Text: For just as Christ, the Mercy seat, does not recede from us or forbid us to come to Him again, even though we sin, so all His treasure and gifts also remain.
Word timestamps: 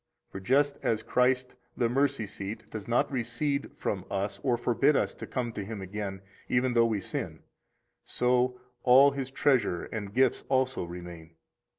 For 0.31 0.39
just 0.39 0.79
as 0.81 1.03
Christ, 1.03 1.53
the 1.77 1.87
Mercy 1.87 2.25
seat, 2.25 2.67
does 2.71 2.87
not 2.87 3.11
recede 3.11 3.69
from 3.77 4.03
us 4.09 4.39
or 4.41 4.57
forbid 4.57 4.95
us 4.95 5.13
to 5.13 5.27
come 5.27 5.51
to 5.51 5.63
Him 5.63 5.79
again, 5.79 6.21
even 6.49 6.73
though 6.73 6.87
we 6.87 6.99
sin, 6.99 7.43
so 8.03 8.59
all 8.81 9.11
His 9.11 9.29
treasure 9.29 9.83
and 9.85 10.11
gifts 10.11 10.43
also 10.49 10.85
remain. 10.85 11.35